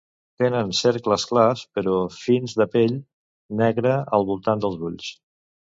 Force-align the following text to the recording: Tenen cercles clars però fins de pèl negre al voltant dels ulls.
Tenen 0.43 0.71
cercles 0.77 1.25
clars 1.33 1.61
però 1.77 1.93
fins 2.15 2.57
de 2.63 2.69
pèl 2.77 2.99
negre 3.63 3.95
al 4.19 4.31
voltant 4.33 4.67
dels 4.67 4.85
ulls. 4.91 5.17